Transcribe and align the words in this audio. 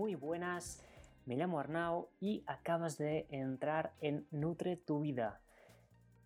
Muy 0.00 0.14
buenas, 0.14 0.82
me 1.26 1.36
llamo 1.36 1.60
Arnau 1.60 2.08
y 2.20 2.42
acabas 2.46 2.96
de 2.96 3.26
entrar 3.28 3.92
en 4.00 4.26
Nutre 4.30 4.78
tu 4.78 5.02
Vida, 5.02 5.42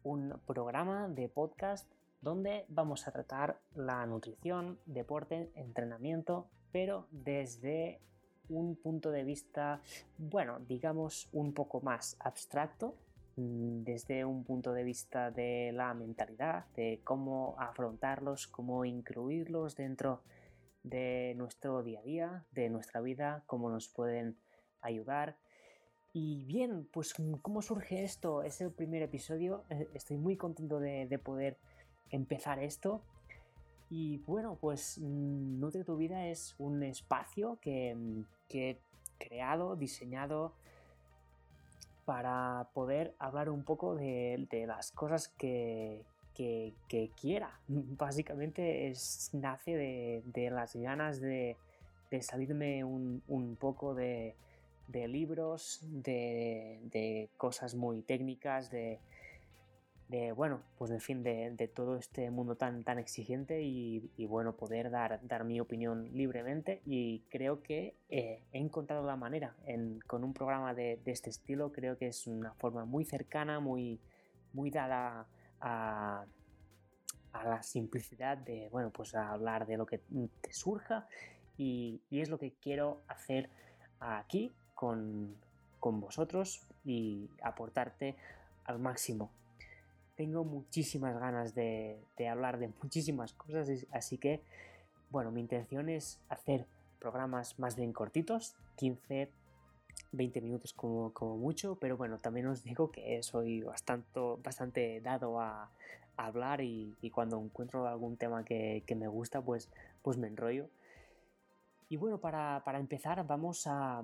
un 0.04 0.40
programa 0.46 1.08
de 1.08 1.28
podcast 1.28 1.90
donde 2.20 2.66
vamos 2.68 3.08
a 3.08 3.10
tratar 3.10 3.58
la 3.74 4.06
nutrición, 4.06 4.78
deporte, 4.86 5.50
entrenamiento, 5.56 6.46
pero 6.70 7.08
desde 7.10 8.00
un 8.48 8.76
punto 8.76 9.10
de 9.10 9.24
vista, 9.24 9.82
bueno, 10.18 10.60
digamos 10.60 11.28
un 11.32 11.52
poco 11.52 11.80
más 11.80 12.16
abstracto, 12.20 12.94
mm, 13.34 13.82
desde 13.82 14.24
un 14.24 14.44
punto 14.44 14.72
de 14.72 14.84
vista 14.84 15.32
de 15.32 15.72
la 15.72 15.92
mentalidad, 15.94 16.66
de 16.76 17.00
cómo 17.02 17.56
afrontarlos, 17.58 18.46
cómo 18.46 18.84
incluirlos 18.84 19.74
dentro 19.74 20.22
de 20.22 20.43
nuestro 20.84 21.82
día 21.82 22.00
a 22.00 22.02
día, 22.02 22.44
de 22.52 22.68
nuestra 22.68 23.00
vida, 23.00 23.42
cómo 23.46 23.70
nos 23.70 23.88
pueden 23.88 24.36
ayudar. 24.82 25.36
Y 26.12 26.44
bien, 26.44 26.86
pues 26.92 27.14
cómo 27.42 27.62
surge 27.62 28.04
esto, 28.04 28.42
es 28.42 28.60
el 28.60 28.70
primer 28.70 29.02
episodio, 29.02 29.64
eh, 29.70 29.88
estoy 29.94 30.16
muy 30.16 30.36
contento 30.36 30.78
de, 30.78 31.18
poder 31.18 31.56
empezar 32.10 32.58
esto. 32.58 33.02
Y 33.90 34.18
bueno, 34.18 34.56
pues 34.60 34.98
mm, 34.98 35.60
Nutre 35.60 35.84
tu 35.84 35.96
vida 35.96 36.26
es 36.28 36.54
un 36.58 36.82
espacio 36.82 37.58
que, 37.60 37.94
mm, 37.94 38.24
he 38.50 38.78
creado, 39.18 39.74
diseñado 39.74 40.52
para 42.04 42.68
poder 42.74 43.14
hablar 43.18 43.48
un 43.50 43.64
poco 43.64 43.96
de 43.96 44.64
las 44.68 44.92
cosas 44.92 45.28
que, 45.28 46.04
que, 46.34 47.10
quiera. 47.20 47.58
Básicamente 47.68 48.92
nace 49.32 50.22
de, 50.24 50.50
las 50.50 50.76
ganas 50.76 51.20
de, 51.20 51.56
salirme 52.20 52.84
un, 52.84 53.56
poco 53.58 53.94
de, 53.94 54.34
libros, 54.92 55.80
de, 55.82 57.28
cosas 57.36 57.74
muy 57.74 58.02
técnicas, 58.02 58.70
de, 58.70 58.98
bueno, 60.36 60.60
pues 60.78 60.90
en 60.92 61.00
fin, 61.00 61.22
de, 61.22 61.70
todo 61.74 61.96
este 61.96 62.30
mundo 62.30 62.56
tan, 62.56 62.84
tan 62.84 62.98
exigente 62.98 63.62
y, 63.62 64.26
bueno, 64.26 64.56
poder 64.56 64.90
dar, 64.90 65.20
dar 65.26 65.44
mi 65.44 65.60
opinión 65.60 66.10
libremente 66.12 66.82
y 66.86 67.20
creo 67.30 67.62
que 67.62 67.94
eh, 68.10 68.42
he 68.52 68.58
encontrado 68.58 69.04
la 69.06 69.16
manera 69.16 69.56
con 70.06 70.22
un 70.24 70.32
programa 70.34 70.74
de, 70.74 71.00
este 71.06 71.30
estilo, 71.30 71.72
creo 71.72 71.96
que 71.96 72.08
es 72.08 72.26
una 72.26 72.52
forma 72.54 72.84
muy 72.84 73.04
cercana, 73.04 73.60
muy, 73.60 73.98
muy 74.52 74.70
dada 74.70 75.26
a, 75.64 76.26
la 77.32 77.62
simplicidad 77.62 78.38
de, 78.38 78.68
bueno, 78.70 78.90
pues 78.90 79.14
hablar 79.14 79.66
de 79.66 79.76
lo 79.76 79.86
que 79.86 79.98
te 79.98 80.52
surja 80.52 81.08
y, 81.58 82.00
es 82.10 82.28
lo 82.28 82.38
que 82.38 82.52
quiero 82.52 83.00
hacer 83.08 83.50
aquí 83.98 84.52
con, 84.74 85.36
vosotros 85.80 86.62
y 86.84 87.28
aportarte 87.42 88.16
al 88.64 88.78
máximo. 88.78 89.30
Tengo 90.16 90.44
muchísimas 90.44 91.18
ganas 91.18 91.54
de, 91.54 91.98
hablar 92.30 92.58
de 92.58 92.68
muchísimas 92.82 93.34
cosas, 93.34 93.68
así 93.90 94.16
que, 94.16 94.40
bueno, 95.10 95.30
mi 95.30 95.40
intención 95.40 95.88
es 95.88 96.20
hacer 96.28 96.66
programas 96.98 97.58
más 97.58 97.76
bien 97.76 97.92
cortitos, 97.92 98.54
15, 98.76 99.28
20 100.16 100.40
minutos 100.40 100.72
como, 100.72 101.12
mucho, 101.36 101.76
pero 101.76 101.96
bueno, 101.96 102.18
también 102.18 102.46
os 102.46 102.62
digo 102.62 102.90
que 102.90 103.22
soy 103.22 103.62
bastante, 103.62 104.20
bastante 104.42 105.00
dado 105.00 105.40
a, 105.40 105.70
hablar 106.16 106.60
y, 106.60 106.94
cuando 107.12 107.42
encuentro 107.42 107.88
algún 107.88 108.16
tema 108.16 108.44
que, 108.44 108.84
me 108.96 109.08
gusta, 109.08 109.42
pues, 109.42 109.68
pues 110.02 110.16
me 110.16 110.28
enrollo. 110.28 110.68
Y 111.88 111.96
bueno, 111.96 112.18
para, 112.18 112.62
empezar 112.78 113.26
vamos 113.26 113.66
a 113.66 114.02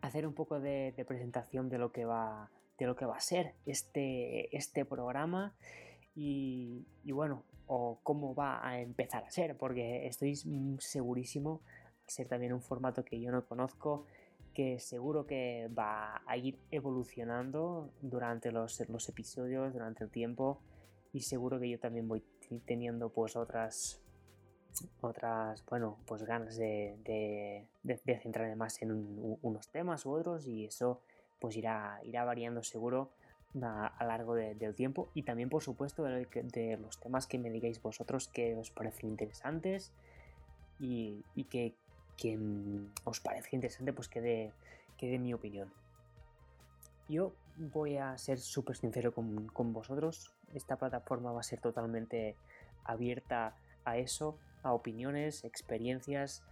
hacer 0.00 0.26
un 0.26 0.34
poco 0.34 0.58
de, 0.58 1.04
presentación 1.06 1.68
de 1.68 1.78
lo 1.78 1.92
que 1.92 2.04
va 2.04 2.50
de 2.78 2.86
lo 2.86 2.96
que 2.96 3.04
va 3.04 3.16
a 3.16 3.20
ser 3.20 3.54
este, 3.66 4.56
este 4.56 4.84
programa 4.84 5.54
y, 6.16 6.86
y, 7.04 7.12
bueno, 7.12 7.44
o 7.66 8.00
cómo 8.02 8.34
va 8.34 8.66
a 8.66 8.80
empezar 8.80 9.24
a 9.24 9.30
ser, 9.30 9.56
porque 9.56 10.06
estoy 10.06 10.36
segurísimo, 10.80 11.60
ser 12.06 12.28
también 12.28 12.52
un 12.52 12.62
formato 12.62 13.04
que 13.04 13.20
yo 13.20 13.30
no 13.30 13.46
conozco, 13.46 14.06
que 14.52 14.78
seguro 14.78 15.26
que 15.26 15.68
va 15.76 16.22
a 16.26 16.36
ir 16.36 16.58
evolucionando 16.70 17.90
durante 18.00 18.52
los, 18.52 18.80
episodios, 19.08 19.72
durante 19.72 20.04
el 20.04 20.10
tiempo 20.10 20.60
y 21.12 21.20
seguro 21.20 21.58
que 21.60 21.68
yo 21.68 21.78
también 21.78 22.08
voy 22.08 22.22
teniendo 22.66 23.10
pues 23.10 23.36
otras 23.36 24.00
otras 25.02 25.64
bueno 25.66 25.98
pues 26.06 26.22
ganas 26.22 26.56
de, 26.56 27.66
centrarme 28.22 28.56
más 28.56 28.80
en 28.80 28.90
unos 29.42 29.68
temas 29.68 30.06
u 30.06 30.12
otros 30.12 30.46
y 30.46 30.64
eso 30.64 31.02
pues 31.38 31.56
irá 31.56 32.00
variando 32.24 32.62
seguro 32.62 33.12
a, 33.60 33.96
lo 34.00 34.06
largo 34.06 34.34
del 34.34 34.74
tiempo 34.74 35.10
y 35.14 35.24
también 35.24 35.50
por 35.50 35.62
supuesto 35.62 36.04
de, 36.04 36.78
los 36.80 37.00
temas 37.00 37.26
que 37.26 37.38
me 37.38 37.50
digáis 37.50 37.82
vosotros 37.82 38.28
que 38.28 38.56
os 38.56 38.70
parecen 38.70 39.10
interesantes 39.10 39.92
y 40.78 41.22
que 41.50 41.76
que 42.16 42.38
os 43.04 43.20
parezca 43.20 43.56
interesante, 43.56 43.92
pues 43.92 44.08
que 44.08 44.20
dé, 44.20 44.52
mi 45.18 45.34
opinión. 45.34 45.72
Yo 47.08 47.32
voy 47.56 47.96
a 47.96 48.16
ser 48.18 48.38
súper 48.38 48.76
sincero 48.76 49.12
con, 49.12 49.48
con, 49.48 49.72
vosotros. 49.72 50.32
Esta 50.54 50.76
plataforma 50.76 51.32
va 51.32 51.40
a 51.40 51.42
ser 51.42 51.60
totalmente 51.60 52.36
abierta 52.84 53.56
a 53.84 53.98
eso, 53.98 54.38
a 54.62 54.72
opiniones, 54.72 55.44
experiencias. 55.44 56.44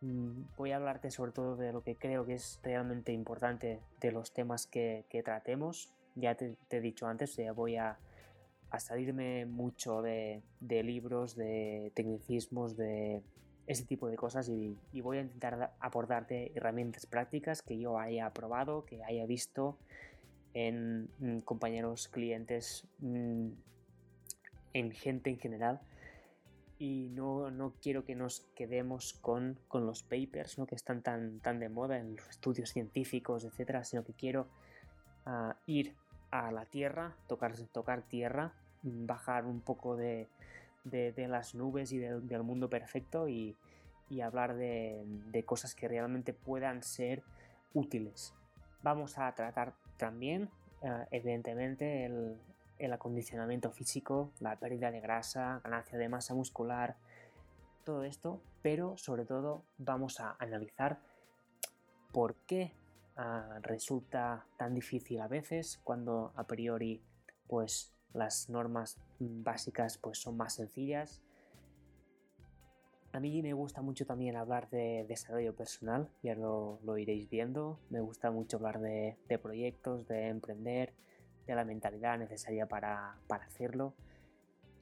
Mm, 0.00 0.42
voy 0.56 0.70
a 0.70 0.76
hablarte 0.76 1.10
sobre 1.10 1.32
todo 1.32 1.56
de 1.56 1.72
lo 1.72 1.82
que 1.82 1.96
creo 1.96 2.24
que 2.24 2.34
es 2.34 2.60
realmente 2.62 3.12
importante 3.12 3.80
de 4.00 4.12
los 4.12 4.32
temas 4.32 4.66
que, 4.66 5.04
tratemos. 5.24 5.92
Ya 6.14 6.36
te, 6.36 6.56
he 6.70 6.80
dicho 6.80 7.08
antes, 7.08 7.34
ya 7.34 7.52
voy 7.52 7.76
a, 7.76 7.98
a 8.70 8.78
salirme 8.78 9.46
mucho 9.46 10.00
de 10.00 10.42
libros, 10.60 11.34
de 11.34 11.90
tecnicismos, 11.96 12.76
de 12.76 13.20
ese 13.66 13.84
tipo 13.84 14.08
de 14.08 14.16
cosas 14.16 14.48
y, 14.48 14.76
voy 15.00 15.18
a 15.18 15.22
intentar 15.22 15.74
aportarte 15.80 16.52
herramientas 16.54 17.06
prácticas 17.06 17.62
que 17.62 17.78
yo 17.78 17.98
haya 17.98 18.30
probado, 18.30 18.84
que 18.84 19.02
haya 19.04 19.26
visto 19.26 19.78
en 20.52 21.08
mm, 21.18 21.38
compañeros, 21.40 22.08
clientes, 22.08 22.86
mm, 22.98 23.48
en 24.74 24.90
gente 24.92 25.30
en 25.30 25.38
general. 25.38 25.80
Y 26.78 27.08
no, 27.12 27.50
no, 27.50 27.72
quiero 27.80 28.04
que 28.04 28.14
nos 28.14 28.40
quedemos 28.54 29.14
con, 29.14 29.58
con 29.68 29.86
los 29.86 30.02
papers 30.02 30.58
¿no? 30.58 30.66
que 30.66 30.74
están 30.74 31.02
tan, 31.02 31.40
tan 31.40 31.60
de 31.60 31.68
moda 31.68 31.98
en 31.98 32.16
los 32.16 32.28
estudios 32.28 32.70
científicos, 32.70 33.44
etcétera, 33.44 33.84
sino 33.84 34.04
que 34.04 34.12
quiero 34.12 34.48
ah, 35.24 35.56
ir 35.66 35.94
a 36.30 36.50
la 36.50 36.66
tierra, 36.66 37.14
tocar, 37.28 37.56
tocar 37.72 38.02
tierra, 38.02 38.52
bajar 38.82 39.46
un 39.46 39.60
poco 39.60 39.96
de, 39.96 40.28
de, 40.84 41.26
las 41.28 41.54
nubes 41.54 41.92
y 41.92 41.98
del 41.98 42.42
mundo 42.42 42.68
perfecto 42.68 43.28
y, 43.28 43.56
hablar 44.22 44.54
de, 44.54 45.42
cosas 45.44 45.74
que 45.74 45.88
realmente 45.88 46.32
puedan 46.32 46.82
ser 46.82 47.22
útiles. 47.72 48.34
Vamos 48.82 49.18
a 49.18 49.34
tratar 49.34 49.74
también, 49.96 50.50
eh, 50.82 51.06
evidentemente, 51.10 52.06
el, 52.06 52.38
acondicionamiento 52.92 53.70
físico, 53.70 54.30
la 54.40 54.56
pérdida 54.56 54.90
de 54.90 55.00
grasa, 55.00 55.60
ganancia 55.64 55.96
de 55.96 56.08
masa 56.08 56.34
muscular, 56.34 56.96
todo 57.82 58.04
esto, 58.04 58.42
pero 58.62 58.96
sobre 58.98 59.24
todo 59.24 59.64
vamos 59.78 60.20
a 60.20 60.36
analizar 60.38 61.00
por 62.12 62.34
qué 62.46 62.72
ah, 63.16 63.58
resulta 63.62 64.46
tan 64.58 64.74
difícil 64.74 65.20
a 65.20 65.28
veces 65.28 65.80
cuando 65.82 66.32
a 66.36 66.44
priori 66.46 67.02
pues 67.46 67.93
las 68.14 68.48
normas 68.48 68.96
básicas 69.18 69.98
pues 69.98 70.18
son 70.18 70.36
más 70.36 70.54
sencillas. 70.54 71.20
A 73.12 73.20
mí 73.20 73.42
me 73.42 73.52
gusta 73.52 73.82
mucho 73.82 74.06
también 74.06 74.36
hablar 74.36 74.68
de 74.70 75.04
desarrollo 75.06 75.54
personal, 75.54 76.08
ya 76.22 76.34
lo, 76.34 76.80
iréis 76.98 77.28
viendo. 77.28 77.78
Me 77.90 78.00
gusta 78.00 78.30
mucho 78.30 78.56
hablar 78.56 78.80
de, 78.80 79.16
proyectos, 79.40 80.08
de 80.08 80.28
emprender, 80.28 80.92
de 81.46 81.54
la 81.54 81.64
mentalidad 81.64 82.18
necesaria 82.18 82.66
para, 82.66 83.16
hacerlo. 83.28 83.94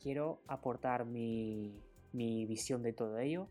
Quiero 0.00 0.40
aportar 0.46 1.04
mi, 1.04 1.78
visión 2.12 2.82
de 2.82 2.94
todo 2.94 3.18
ello. 3.18 3.48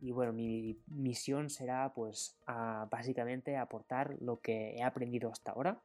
Y 0.00 0.10
bueno, 0.10 0.32
mi 0.32 0.80
misión 0.88 1.48
será 1.48 1.92
pues 1.94 2.36
básicamente 2.90 3.56
aportar 3.56 4.16
lo 4.20 4.40
que 4.40 4.74
he 4.74 4.82
aprendido 4.82 5.30
hasta 5.30 5.52
ahora 5.52 5.80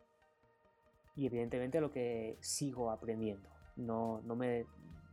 y 1.18 1.26
evidentemente 1.26 1.82
lo 1.82 1.92
que 1.92 2.38
sigo 2.40 2.92
aprendiendo. 2.92 3.50
No, 3.76 4.22
no 4.26 4.36
me 4.36 4.66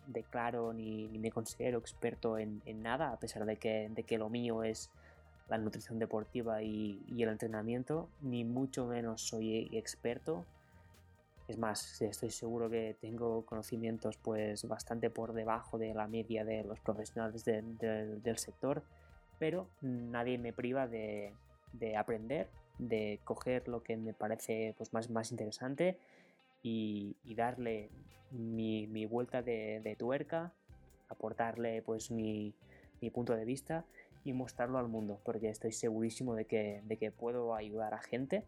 declaro 0.06 0.72
ni, 0.72 1.08
me 1.18 1.30
considero 1.30 1.78
experto 1.78 2.38
en, 2.38 2.62
nada, 2.82 3.10
a 3.10 3.18
pesar 3.18 3.44
de 3.46 3.56
que, 3.56 3.88
de 3.90 4.02
que 4.04 4.18
lo 4.18 4.28
mío 4.28 4.62
es 4.62 4.90
la 5.48 5.58
nutrición 5.58 5.98
deportiva 5.98 6.62
y, 6.62 7.02
el 7.18 7.28
entrenamiento, 7.28 8.08
ni 8.20 8.44
mucho 8.44 8.86
menos 8.86 9.22
soy 9.22 9.68
experto. 9.72 10.44
Es 11.48 11.58
más, 11.58 12.00
estoy 12.00 12.30
seguro 12.30 12.70
que 12.70 12.96
tengo 13.00 13.44
conocimientos 13.44 14.16
pues 14.16 14.66
bastante 14.66 15.10
por 15.10 15.34
debajo 15.34 15.78
de 15.78 15.92
la 15.92 16.06
media 16.06 16.44
de 16.44 16.64
los 16.64 16.80
profesionales 16.80 17.44
del 17.44 18.38
sector, 18.38 18.82
pero 19.38 19.68
nadie 19.82 20.38
me 20.38 20.54
priva 20.54 20.86
de, 20.86 21.34
aprender, 21.98 22.48
de 22.79 23.21
coger 23.25 23.69
lo 23.69 23.82
que 23.82 23.97
me 23.97 24.12
parece 24.12 24.75
pues, 24.76 24.93
más, 24.93 25.11
más 25.11 25.31
interesante 25.31 25.99
y, 26.62 27.17
darle 27.37 27.91
mi, 28.31 29.06
vuelta 29.06 29.43
de, 29.43 29.97
tuerca, 29.99 30.53
aportarle 31.09 31.82
pues 31.82 32.11
mi, 32.11 32.55
punto 33.12 33.35
de 33.35 33.44
vista 33.44 33.85
y 34.25 34.32
mostrarlo 34.32 34.79
al 34.79 34.88
mundo, 34.88 35.21
porque 35.25 35.50
estoy 35.50 35.73
segurísimo 35.73 36.35
de 36.35 36.47
que, 36.47 36.82
de 36.87 36.97
que 36.97 37.11
puedo 37.11 37.55
ayudar 37.55 37.93
a 37.93 38.00
gente. 38.00 38.44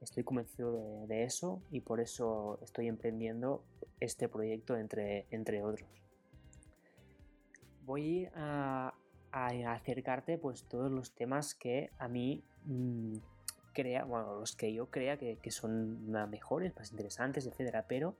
Estoy 0.00 0.22
convencido 0.22 1.06
de, 1.06 1.24
eso 1.24 1.60
y 1.72 1.80
por 1.80 2.00
eso 2.00 2.60
estoy 2.62 2.86
emprendiendo 2.86 3.64
este 3.98 4.28
proyecto 4.28 4.76
entre, 4.76 5.26
entre 5.30 5.64
otros. 5.64 5.88
Voy 7.84 8.28
a, 8.36 8.94
acercarte 9.32 10.38
pues 10.38 10.64
todos 10.64 10.90
los 10.90 11.12
temas 11.12 11.54
que 11.54 11.90
a 11.98 12.08
mí 12.08 12.42
mm, 12.66 13.16
crea, 13.72 14.04
bueno, 14.04 14.38
los 14.40 14.54
que 14.56 14.72
yo 14.72 14.90
crea 14.90 15.16
que, 15.18 15.38
son 15.50 16.10
mejores, 16.30 16.74
más 16.76 16.90
interesantes, 16.90 17.46
etcétera, 17.46 17.86
pero 17.88 18.16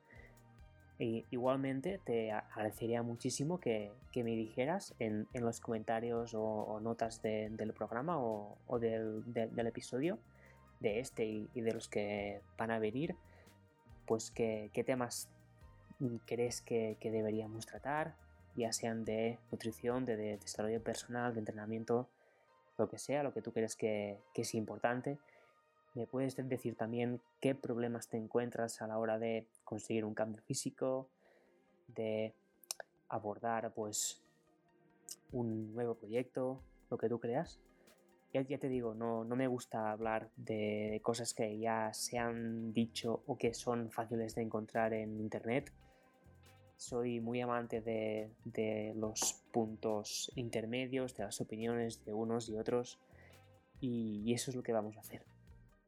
eh, 0.98 1.24
igualmente 1.30 2.00
te 2.04 2.32
agradecería 2.32 3.02
muchísimo 3.02 3.60
que, 3.60 3.92
me 4.14 4.34
dijeras 4.34 4.94
en, 4.98 5.28
los 5.34 5.60
comentarios 5.60 6.32
o, 6.34 6.80
notas 6.80 7.20
del 7.22 7.72
programa 7.74 8.18
o, 8.18 8.78
del, 8.78 9.66
episodio 9.66 10.18
de 10.80 11.00
este 11.00 11.24
y, 11.26 11.60
de 11.60 11.72
los 11.72 11.88
que 11.88 12.40
van 12.56 12.70
a 12.70 12.78
venir, 12.78 13.14
pues 14.06 14.30
qué 14.30 14.84
temas 14.86 15.28
crees 16.26 16.60
que, 16.60 16.96
deberíamos 17.02 17.66
tratar, 17.66 18.14
ya 18.56 18.72
sean 18.72 19.04
de 19.04 19.38
nutrición, 19.50 20.04
de, 20.04 20.16
desarrollo 20.38 20.82
personal, 20.82 21.32
de 21.34 21.40
entrenamiento, 21.40 22.08
lo 22.78 22.88
que 22.88 22.98
sea, 22.98 23.22
lo 23.22 23.32
que 23.32 23.42
tú 23.42 23.52
crees 23.52 23.76
que, 23.76 24.20
que 24.34 24.42
es 24.42 24.54
importante 24.54 25.18
¿Me 25.96 26.06
puedes 26.06 26.36
decir 26.36 26.76
también 26.76 27.22
qué 27.40 27.54
problemas 27.54 28.06
te 28.06 28.18
encuentras 28.18 28.82
a 28.82 28.86
la 28.86 28.98
hora 28.98 29.18
de 29.18 29.46
conseguir 29.64 30.04
un 30.04 30.12
cambio 30.12 30.42
físico, 30.42 31.08
de 31.88 32.34
abordar 33.08 33.72
pues 33.72 34.22
un 35.32 35.72
nuevo 35.72 35.94
proyecto, 35.94 36.60
lo 36.90 36.98
que 36.98 37.08
tú 37.08 37.18
creas? 37.18 37.60
Ya, 38.34 38.42
ya 38.42 38.58
te 38.58 38.68
digo, 38.68 38.94
no, 38.94 39.24
no, 39.24 39.36
me 39.36 39.46
gusta 39.46 39.90
hablar 39.90 40.28
de 40.36 41.00
cosas 41.02 41.32
que 41.32 41.58
ya 41.58 41.94
se 41.94 42.18
han 42.18 42.74
dicho 42.74 43.22
o 43.26 43.38
que 43.38 43.54
son 43.54 43.90
fáciles 43.90 44.34
de 44.34 44.42
encontrar 44.42 44.92
en 44.92 45.18
internet. 45.18 45.72
Soy 46.76 47.20
muy 47.20 47.40
amante 47.40 47.80
de, 47.80 48.30
de 48.44 48.92
los 48.96 49.42
puntos 49.52 50.30
intermedios, 50.36 51.16
de 51.16 51.24
las 51.24 51.40
opiniones 51.40 52.04
de 52.04 52.12
unos 52.14 52.48
y 52.48 52.56
otros, 52.56 52.98
y 53.80 54.32
eso 54.32 54.50
es 54.50 54.56
lo 54.56 54.62
que 54.62 54.72
vamos 54.72 54.96
a 54.96 55.00
hacer. 55.00 55.24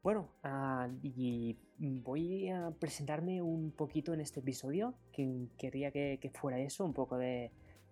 Bueno, 0.01 0.29
ah, 0.43 0.87
y 1.03 1.57
voy 1.79 2.49
a 2.49 2.71
presentarme 2.79 3.41
un 3.41 3.71
poquito 3.71 4.13
en 4.13 4.21
este 4.21 4.39
episodio, 4.39 4.93
que 5.11 5.47
quería 5.57 5.91
que, 5.91 6.31
fuera 6.33 6.57
eso, 6.59 6.85
un 6.85 6.93
poco 6.93 7.17
de, 7.17 7.51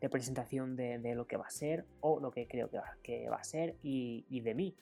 presentación 0.10 0.78
de, 0.78 1.16
lo 1.16 1.28
que 1.28 1.36
va 1.36 1.48
a 1.48 1.50
ser 1.50 1.86
o 2.00 2.22
lo 2.22 2.32
que 2.32 2.48
creo 2.48 2.70
que 3.04 3.28
va, 3.30 3.36
a 3.36 3.44
ser 3.44 3.76
y, 3.84 4.40
de 4.40 4.56
mí. 4.56 4.76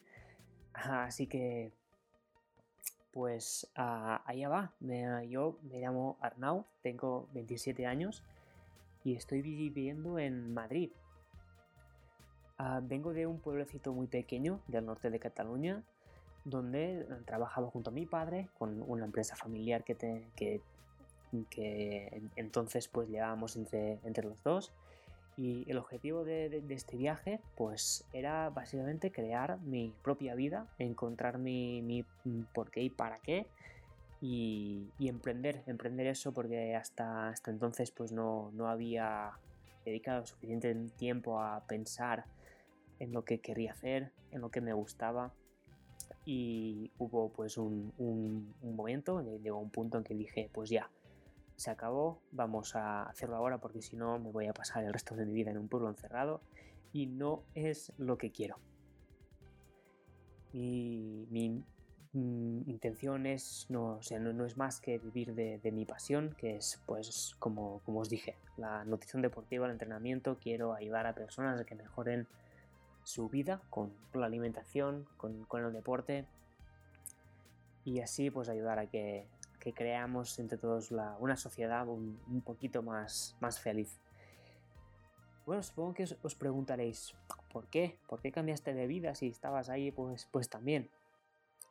Así 0.73 1.25
que, 1.25 1.71
pues 3.15 3.71
uh, 3.77 4.19
allá 4.25 4.49
va. 4.49 4.73
yo 5.25 5.57
me 5.63 5.79
llamo 5.79 6.17
Arnau, 6.19 6.65
tengo 6.81 7.29
27 7.31 7.85
años 7.85 8.21
y 9.05 9.15
estoy 9.15 9.41
viviendo 9.41 10.19
en 10.19 10.53
Madrid. 10.53 10.91
Ah, 12.57 12.81
vengo 12.83 13.13
de 13.13 13.25
un 13.25 13.39
pueblecito 13.39 13.93
muy 13.93 14.07
pequeño 14.07 14.59
del 14.67 14.85
norte 14.85 15.09
de 15.09 15.19
Cataluña 15.19 15.81
donde 16.43 16.99
eh, 16.99 17.05
trabajaba 17.25 17.69
junto 17.69 17.89
a 17.89 17.93
mi 17.93 18.05
padre 18.05 18.49
con 18.57 18.81
una 18.81 19.05
empresa 19.05 19.37
familiar 19.37 19.85
que, 19.85 19.95
que, 20.35 22.21
entonces 22.35 22.89
pues 22.89 23.07
llevábamos 23.07 23.55
entre, 23.55 23.99
entre 24.03 24.25
los 24.27 24.43
dos 24.43 24.73
y 25.37 25.69
el 25.69 25.77
objetivo 25.77 26.23
de, 26.23 26.63
este 26.69 26.97
viaje 26.97 27.39
pues 27.55 28.05
era 28.13 28.49
básicamente 28.49 29.11
crear 29.11 29.59
mi 29.61 29.93
propia 30.03 30.35
vida, 30.35 30.67
encontrar 30.79 31.37
mi, 31.37 31.81
mi 31.81 32.05
por 32.53 32.71
qué 32.71 32.81
y 32.81 32.89
para 32.89 33.19
qué 33.19 33.47
y, 34.21 34.87
emprender, 34.99 35.63
emprender 35.67 36.07
eso 36.07 36.33
porque 36.33 36.75
hasta, 36.75 37.29
hasta 37.29 37.51
entonces 37.51 37.91
pues 37.91 38.11
no, 38.11 38.51
no 38.53 38.67
había 38.67 39.33
dedicado 39.83 40.25
suficiente 40.25 40.73
tiempo 40.97 41.41
a 41.41 41.63
pensar 41.67 42.25
en 42.99 43.11
lo 43.11 43.23
que 43.23 43.39
quería 43.39 43.73
hacer, 43.73 44.11
en 44.31 44.41
lo 44.41 44.49
que 44.49 44.61
me 44.61 44.73
gustaba 44.73 45.33
y 46.25 46.91
hubo 46.97 47.29
pues 47.29 47.57
un, 47.57 47.93
un, 47.97 48.75
momento, 48.75 49.21
llegó 49.43 49.59
un 49.59 49.69
punto 49.69 49.97
en 49.97 50.03
que 50.03 50.15
dije, 50.15 50.49
pues 50.51 50.69
ya, 50.69 50.89
se 51.55 51.71
acabó, 51.71 52.21
vamos 52.31 52.75
a 52.75 53.03
hacerlo 53.03 53.35
ahora 53.35 53.57
porque 53.59 53.81
si 53.81 53.95
no 53.95 54.19
me 54.19 54.31
voy 54.31 54.47
a 54.47 54.53
pasar 54.53 54.83
el 54.83 54.93
resto 54.93 55.15
de 55.15 55.25
mi 55.25 55.33
vida 55.33 55.51
en 55.51 55.57
un 55.57 55.67
pueblo 55.67 55.89
encerrado 55.89 56.41
y 56.93 57.07
no 57.07 57.43
es 57.53 57.91
lo 57.97 58.17
que 58.17 58.31
quiero. 58.31 58.57
Mi, 60.53 61.27
mi, 61.29 61.63
intención 62.13 63.25
es, 63.25 63.65
no, 63.67 63.99
o 63.99 64.19
no, 64.19 64.31
no, 64.31 64.45
es 64.45 64.55
más 64.55 64.79
que 64.79 64.97
vivir 64.99 65.35
de, 65.35 65.57
de, 65.57 65.71
mi 65.73 65.83
pasión, 65.83 66.33
que 66.37 66.55
es 66.55 66.81
pues 66.85 67.35
como, 67.39 67.81
como 67.85 67.99
os 67.99 68.09
dije, 68.09 68.37
la 68.55 68.85
nutrición 68.85 69.21
deportiva, 69.21 69.65
el 69.65 69.73
entrenamiento, 69.73 70.37
quiero 70.41 70.73
ayudar 70.73 71.07
a 71.07 71.15
personas 71.15 71.59
a 71.59 71.65
que 71.65 71.75
mejoren 71.75 72.27
su 73.05 73.29
vida 73.29 73.61
con 73.69 73.93
la 74.13 74.25
alimentación, 74.25 75.07
con, 75.17 75.45
el 75.63 75.73
deporte 75.73 76.25
y 77.85 77.99
así 77.99 78.31
pues 78.31 78.49
ayudar 78.49 78.79
a 78.79 78.87
que, 78.87 79.27
creamos 79.73 80.37
entre 80.39 80.57
todos 80.57 80.91
una 80.91 81.35
sociedad 81.35 81.87
un, 81.87 82.41
poquito 82.45 82.83
más, 82.83 83.35
más 83.39 83.59
feliz. 83.59 83.99
Bueno, 85.45 85.61
supongo 85.61 85.93
que 85.93 86.03
os, 86.03 86.35
preguntaréis, 86.35 87.15
¿por 87.51 87.67
qué? 87.67 87.99
¿Por 88.07 88.21
qué 88.21 88.31
cambiaste 88.31 88.73
de 88.73 88.87
vida 88.87 89.13
si 89.15 89.27
estabas 89.27 89.69
ahí? 89.69 89.91
Pues, 89.91 90.27
pues 90.31 90.49
también. 90.49 90.89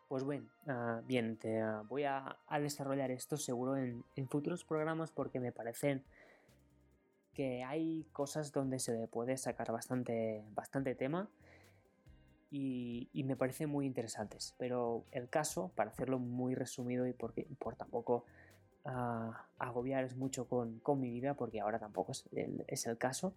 Pues 0.08 0.22
bueno, 0.22 0.48
ah, 0.68 1.00
bien, 1.06 1.36
te, 1.36 1.60
ah, 1.60 1.82
voy 1.88 2.04
a, 2.04 2.36
desarrollar 2.60 3.10
esto 3.10 3.36
seguro 3.36 3.76
en, 3.76 4.04
en, 4.16 4.28
futuros 4.28 4.64
programas 4.64 5.10
porque 5.10 5.40
me 5.40 5.50
parecen 5.50 6.04
que 7.34 7.64
hay 7.64 8.06
cosas 8.12 8.52
donde 8.52 8.78
se 8.78 9.08
puede 9.08 9.36
sacar 9.36 9.72
bastante, 9.72 10.44
bastante 10.54 10.94
tema 10.94 11.28
y, 12.56 13.24
me 13.24 13.36
parecen 13.36 13.68
muy 13.68 13.86
interesantes. 13.86 14.54
Pero 14.58 15.04
el 15.10 15.28
caso, 15.28 15.72
para 15.74 15.90
hacerlo 15.90 16.18
muy 16.18 16.54
resumido 16.54 17.06
y 17.06 17.12
por 17.12 17.76
tampoco 17.76 18.24
uh, 18.84 19.32
agobiaros 19.58 20.14
mucho 20.14 20.46
con, 20.46 20.78
con, 20.78 21.00
mi 21.00 21.10
vida, 21.10 21.34
porque 21.34 21.60
ahora 21.60 21.80
tampoco 21.80 22.12
es 22.12 22.28
el, 22.32 22.64
es 22.68 22.86
el 22.86 22.96
caso, 22.96 23.34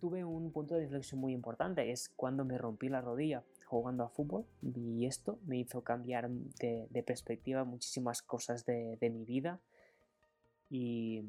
tuve 0.00 0.24
un 0.24 0.50
punto 0.50 0.74
de 0.74 0.82
inflexión 0.84 1.20
muy 1.20 1.32
importante, 1.32 1.92
es 1.92 2.08
cuando 2.08 2.44
me 2.44 2.58
rompí 2.58 2.88
la 2.88 3.00
rodilla 3.00 3.44
jugando 3.66 4.04
a 4.04 4.08
fútbol 4.08 4.44
y 4.62 5.06
esto 5.06 5.38
me 5.46 5.58
hizo 5.58 5.82
cambiar 5.82 6.28
de, 6.28 6.86
de 6.90 7.02
perspectiva 7.02 7.64
muchísimas 7.64 8.20
cosas 8.20 8.66
de, 8.66 8.96
de 9.00 9.10
mi 9.10 9.24
vida 9.24 9.60
y, 10.70 11.22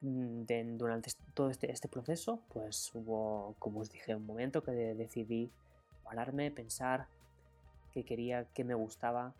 Mm, 0.00 0.44
durante 0.76 1.10
todo 1.34 1.50
este, 1.50 1.72
este, 1.72 1.88
proceso, 1.88 2.40
pues 2.52 2.92
hubo, 2.94 3.56
como 3.58 3.80
os 3.80 3.90
dije, 3.90 4.14
un 4.14 4.26
momento 4.26 4.62
que 4.62 4.70
decidí 4.70 5.50
pararme, 6.04 6.52
pensar 6.52 7.08
qué 7.92 8.04
quería, 8.04 8.46
qué 8.54 8.62
me 8.62 8.74
gustaba 8.74 9.34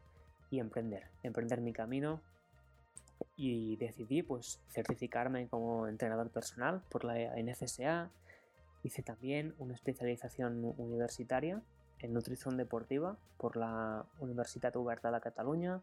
y 0.50 0.58
emprender, 0.58 1.04
emprender 1.22 1.60
mi 1.60 1.72
camino 1.72 2.20
y 3.36 3.76
decidí 3.76 4.22
pues 4.22 4.60
certificarme 4.70 5.46
como 5.48 5.86
entrenador 5.86 6.30
personal 6.30 6.82
por 6.88 7.04
la 7.04 7.14
NFSA. 7.36 8.10
Hice 8.82 9.02
también 9.02 9.54
una 9.58 9.74
especialización 9.74 10.74
universitaria 10.76 11.62
en 12.00 12.12
nutrición 12.12 12.56
deportiva 12.56 13.16
por 13.36 13.56
la 13.56 14.06
Universitat 14.18 14.74
Oberta 14.76 15.12
de 15.12 15.20
Cataluña 15.20 15.80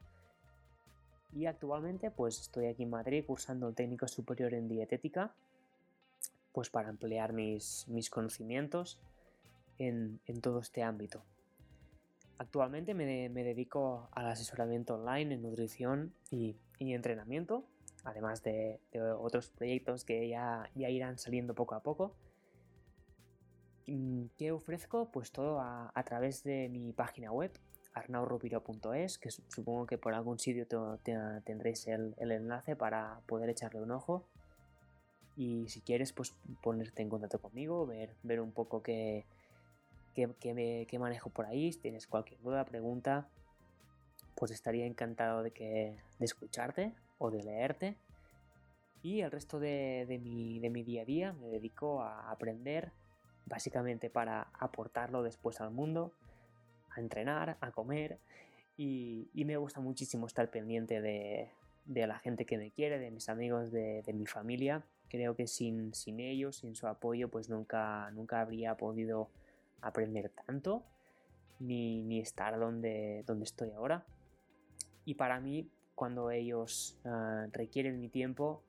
y 1.34 1.46
actualmente 1.46 2.12
pues 2.12 2.39
estoy 2.39 2.67
aquí 2.67 2.84
en 2.84 2.89
Madrid 2.89 3.24
cursando 3.25 3.67
el 3.67 3.75
técnico 3.75 4.08
superior 4.08 4.53
en 4.53 4.67
dietética 4.67 5.34
pues 6.51 6.70
para 6.70 6.89
emplear 6.89 7.34
mis, 7.34 7.86
mis 7.89 8.10
conocimientos 8.10 9.00
en, 9.77 10.22
todo 10.41 10.60
este 10.60 10.84
ámbito. 10.84 11.22
Actualmente 12.38 12.94
me, 12.94 13.29
dedico 13.29 14.08
al 14.12 14.27
asesoramiento 14.27 14.96
online 14.96 15.36
en 15.36 15.41
nutrición 15.41 16.13
y, 16.32 16.55
entrenamiento, 16.79 17.65
además 18.05 18.41
de, 18.41 18.79
otros 19.20 19.50
proyectos 19.50 20.05
que 20.05 20.29
ya, 20.29 20.70
ya 20.75 20.89
irán 20.89 21.17
saliendo 21.17 21.53
poco 21.55 21.75
a 21.75 21.84
poco. 21.84 22.15
Mm, 23.88 24.27
¿Qué 24.38 24.53
ofrezco? 24.53 25.12
Pues 25.12 25.34
todo 25.34 25.60
a 25.60 26.03
través 26.05 26.44
de 26.44 26.70
mi 26.70 26.94
página 26.94 27.34
web 27.34 27.51
arnaurupiro.es, 27.96 29.18
que 29.18 29.32
supongo 29.32 29.88
que 29.88 29.98
por 29.98 30.14
algún 30.14 30.38
sitio 30.38 30.68
tendréis 31.44 31.88
el, 31.88 32.14
enlace 32.20 32.75
para 32.75 33.22
poder 33.25 33.50
echarle 33.50 33.82
un 33.82 33.92
ojo. 33.92 34.24
Y 35.38 35.68
si 35.70 35.82
quieres, 35.82 36.14
pues 36.14 36.34
ponerte 36.62 37.02
en 37.02 37.10
contacto 37.10 37.40
conmigo, 37.40 37.86
ver, 37.86 38.14
ver 38.24 38.42
un 38.42 38.52
poco 38.52 38.84
qué, 38.84 39.25
manejo 41.00 41.30
por 41.30 41.46
ahí. 41.46 41.72
Si 41.72 41.80
tienes 41.80 42.06
cualquier 42.06 42.40
duda, 42.42 42.66
pregunta, 42.66 43.28
pues 44.36 44.52
estaría 44.52 44.86
encantado 44.86 45.42
de 45.42 45.98
escucharte 46.20 46.94
o 47.18 47.32
de 47.32 47.44
leerte. 47.44 47.96
Y 49.02 49.22
el 49.22 49.32
resto 49.32 49.60
de, 49.60 50.20
mi, 50.22 50.60
de 50.60 50.70
mi 50.70 50.84
día 50.84 51.04
a 51.04 51.06
día 51.06 51.34
me 51.34 51.48
dedico 51.48 52.02
a 52.02 52.32
aprender, 52.32 52.92
básicamente 53.46 54.10
para 54.10 54.48
aportarlo 54.54 55.22
después 55.22 55.62
al 55.62 55.70
mundo, 55.72 56.12
a 56.96 57.02
entrenar, 57.02 57.58
a 57.60 57.72
comer. 57.72 58.20
Y, 58.78 59.30
me 59.34 59.58
gusta 59.58 59.80
muchísimo 59.80 60.28
estar 60.28 60.50
pendiente 60.50 61.02
de, 61.02 61.50
la 61.86 62.20
gente 62.20 62.46
que 62.46 62.58
me 62.58 62.72
quiere, 62.72 63.00
de 63.00 63.12
mis 63.12 63.30
amigos, 63.30 63.72
de, 63.72 64.02
de 64.04 64.14
mi 64.14 64.25
familia. 64.25 64.84
Creo 65.10 65.36
que 65.36 65.48
sin, 65.48 65.94
sin, 65.94 66.20
ellos, 66.20 66.58
sin 66.58 66.75
su 66.75 66.88
apoyo, 66.88 67.30
pues 67.30 67.50
nunca, 67.50 68.10
nunca 68.12 68.42
habría 68.42 68.75
podido 68.75 69.30
aprender 69.82 70.32
tanto 70.46 70.84
ni, 71.60 72.02
ni 72.04 72.20
estar 72.20 72.60
donde, 72.60 73.24
donde 73.25 73.46
estoy 73.46 73.72
ahora. 73.72 74.04
Y 75.06 75.16
para 75.16 75.40
mí, 75.40 75.70
cuando 75.94 76.32
ellos 76.32 76.98
ah, 77.06 77.48
requieren 77.52 78.00
mi 78.00 78.10
tiempo, 78.10 78.64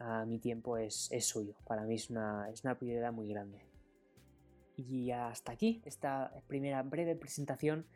uh, 0.00 0.26
mi 0.26 0.38
tiempo 0.38 0.76
es, 0.76 1.08
es, 1.12 1.26
suyo. 1.26 1.54
Para 1.66 1.82
mí 1.82 1.94
es 1.94 2.10
una, 2.10 2.48
es 2.50 2.64
una 2.64 2.74
prioridad 2.74 3.12
muy 3.12 3.28
grande. 3.28 3.69
Y 4.88 5.10
hasta 5.10 5.52
aquí 5.52 5.82
esta 5.84 6.32
primera 6.46 6.82
breve 6.82 7.16
presentación. 7.16 7.86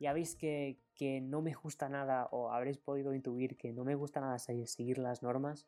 Ya 0.00 0.12
veis 0.12 0.34
que, 0.34 0.76
que, 0.96 1.20
no 1.20 1.40
me 1.40 1.54
gusta 1.54 1.88
nada, 1.88 2.28
o 2.32 2.50
habréis 2.50 2.78
podido 2.78 3.14
intuir 3.14 3.56
que 3.56 3.72
no 3.72 3.84
me 3.84 3.94
gusta 3.94 4.20
nada 4.20 4.38
seguir 4.38 4.98
las 4.98 5.22
normas. 5.22 5.66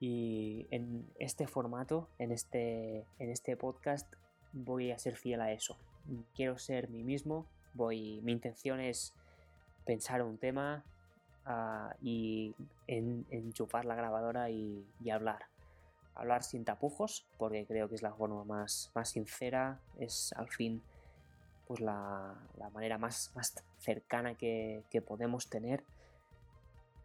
Y 0.00 0.66
en 0.70 1.06
este 1.18 1.46
formato, 1.46 2.08
en 2.18 2.32
este, 2.32 3.06
en 3.18 3.30
este 3.30 3.56
podcast, 3.56 4.12
voy 4.52 4.90
a 4.90 4.98
ser 4.98 5.16
fiel 5.16 5.40
a 5.40 5.52
eso. 5.52 5.76
Quiero 6.34 6.58
ser 6.58 6.88
mí 6.88 7.04
mismo. 7.04 7.46
Voy, 7.74 8.20
mi 8.22 8.32
intención 8.32 8.80
es 8.80 9.14
pensar 9.84 10.22
un 10.22 10.38
tema 10.38 10.84
uh, 11.46 11.94
y 12.00 12.54
en, 12.86 13.26
enchufar 13.30 13.84
la 13.84 13.94
grabadora 13.94 14.50
y, 14.50 14.84
hablar. 15.10 15.46
Hablar 16.14 16.42
sin 16.42 16.64
tapujos, 16.64 17.26
porque 17.38 17.66
creo 17.66 17.88
que 17.88 17.94
es 17.94 18.02
la 18.02 18.12
forma 18.12 18.44
más, 18.44 18.90
más 18.94 19.10
sincera, 19.10 19.80
es 19.98 20.32
al 20.36 20.48
fin 20.48 20.82
pues 21.66 21.80
la, 21.80 22.34
la 22.58 22.70
manera 22.70 22.98
más, 22.98 23.32
más 23.34 23.54
cercana 23.78 24.34
que, 24.34 24.82
que 24.90 25.00
podemos 25.00 25.48
tener 25.48 25.84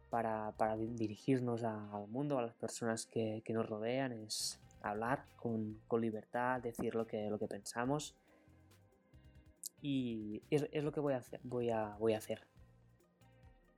para, 0.09 0.51
para 0.57 0.75
dirigirnos 0.75 1.63
al 1.63 2.07
mundo, 2.07 2.37
a 2.37 2.41
las 2.41 2.55
personas 2.55 3.05
que, 3.05 3.41
que, 3.45 3.53
nos 3.53 3.69
rodean, 3.69 4.11
es 4.11 4.59
hablar 4.81 5.25
con, 5.37 5.79
con, 5.87 6.01
libertad, 6.01 6.61
decir 6.61 6.95
lo 6.95 7.07
que, 7.07 7.29
lo 7.29 7.39
que 7.39 7.47
pensamos. 7.47 8.15
Y 9.81 10.41
es, 10.49 10.67
es 10.71 10.83
lo 10.83 10.91
que 10.91 10.99
voy 10.99 11.13
a 11.13 11.17
hacer. 11.17 11.39
Voy 11.43 11.69
a, 11.69 11.95
voy 11.99 12.13
a 12.13 12.17
hacer 12.17 12.41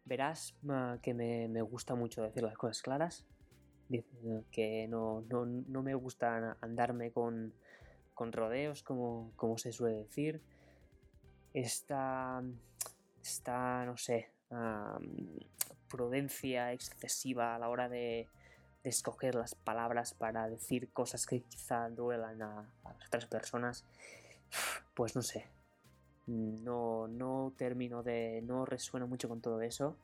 verás 0.09 0.55
que 1.03 1.13
me, 1.13 1.61
gusta 1.61 1.95
mucho 1.95 2.23
decir 2.23 2.43
las 2.43 2.57
cosas 2.57 2.81
claras, 2.81 3.25
que 4.51 4.87
no, 4.87 5.23
me 5.83 5.93
gusta 5.95 6.57
andarme 6.61 7.11
con, 7.11 7.53
rodeos, 8.15 8.83
como, 8.83 9.31
como, 9.35 9.57
se 9.57 9.71
suele 9.71 9.97
decir. 9.97 10.41
Esta, 11.53 12.43
esta 13.21 13.85
no 13.85 13.97
sé, 13.97 14.29
prudencia 15.89 16.73
excesiva 16.73 17.55
a 17.55 17.59
la 17.59 17.69
hora 17.69 17.89
de, 17.89 18.27
escoger 18.83 19.35
las 19.35 19.55
palabras 19.55 20.13
para 20.13 20.47
decir 20.47 20.89
cosas 20.91 21.25
que 21.25 21.41
quizá 21.41 21.89
duelan 21.89 22.41
a, 22.41 22.65
otras 23.07 23.25
personas, 23.25 23.83
pues 24.93 25.15
no 25.15 25.21
sé, 25.21 25.47
no, 26.27 27.07
no 27.07 27.53
termino 27.57 28.03
de. 28.03 28.41
no 28.43 28.65
resueno 28.65 29.07
mucho 29.07 29.27
con 29.27 29.41
todo 29.41 29.61
eso. 29.61 29.95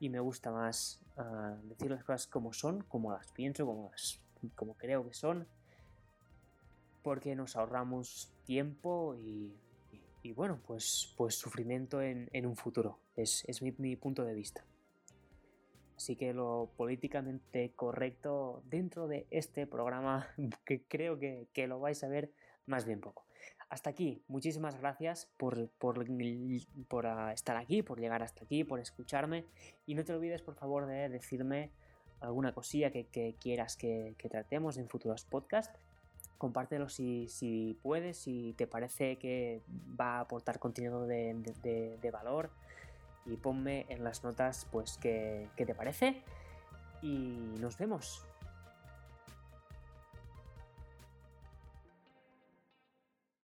Y 0.00 0.08
me 0.08 0.18
gusta 0.18 0.50
más 0.50 1.00
uh, 1.16 1.68
decir 1.68 1.90
las 1.90 2.02
cosas 2.02 2.26
como 2.26 2.52
son, 2.52 2.82
como 2.84 3.12
las 3.12 3.30
pienso, 3.30 3.64
como, 3.66 3.90
las, 3.90 4.20
como 4.56 4.74
creo 4.74 5.06
que 5.06 5.14
son. 5.14 5.46
Porque 7.02 7.36
nos 7.36 7.54
ahorramos 7.54 8.32
tiempo 8.44 9.14
y, 9.14 9.54
y, 10.22 10.32
bueno, 10.32 10.58
pues, 10.66 11.14
pues 11.16 11.36
sufrimiento 11.36 12.02
en, 12.02 12.28
en 12.32 12.46
un 12.46 12.56
futuro. 12.56 12.98
Es, 13.14 13.44
es 13.46 13.62
mi, 13.62 13.72
mi, 13.78 13.94
punto 13.96 14.24
de 14.24 14.34
vista. 14.34 14.64
Así 15.96 16.16
que 16.16 16.32
lo 16.32 16.70
políticamente 16.76 17.72
correcto 17.76 18.62
dentro 18.64 19.06
de 19.06 19.26
este 19.30 19.66
programa, 19.66 20.28
que 20.64 20.82
creo 20.82 21.18
que, 21.18 21.46
que 21.52 21.66
lo 21.66 21.78
vais 21.78 22.02
a 22.02 22.08
ver 22.08 22.32
más 22.66 22.86
bien 22.86 23.00
poco. 23.00 23.29
Hasta 23.70 23.90
aquí, 23.90 24.20
muchísimas 24.26 24.76
gracias 24.80 25.30
por, 25.36 25.68
por, 25.78 26.04
ah, 27.06 27.32
estar 27.32 27.56
aquí, 27.56 27.82
por 27.82 28.00
llegar 28.00 28.20
hasta 28.20 28.44
aquí, 28.44 28.64
por 28.64 28.80
escucharme. 28.80 29.46
Y 29.86 29.94
no 29.94 30.04
te 30.04 30.12
olvides, 30.12 30.42
por 30.42 30.56
favor, 30.56 30.86
de 30.86 31.08
decirme 31.08 31.70
alguna 32.18 32.52
cosilla 32.52 32.90
que, 32.90 33.36
quieras 33.40 33.76
que, 33.76 34.16
tratemos 34.28 34.76
en 34.76 34.88
futuros 34.88 35.24
podcasts. 35.24 35.78
Compártelo 36.36 36.88
si, 36.88 37.28
si, 37.28 37.78
puedes, 37.80 38.16
si 38.18 38.54
te 38.58 38.66
parece 38.66 39.18
que 39.18 39.62
va 39.98 40.16
a 40.16 40.20
aportar 40.20 40.58
contenido 40.58 41.06
de, 41.06 41.34
de, 41.62 41.96
de 41.96 42.10
valor. 42.10 42.50
Y 43.24 43.36
ponme 43.36 43.86
en 43.88 44.02
las 44.02 44.24
notas, 44.24 44.66
pues, 44.72 44.98
qué, 44.98 45.48
qué 45.54 45.64
te 45.64 45.76
parece. 45.76 46.24
Y 47.02 47.54
nos 47.60 47.78
vemos. 47.78 48.26